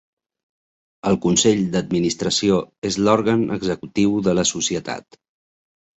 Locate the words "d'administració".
1.75-2.57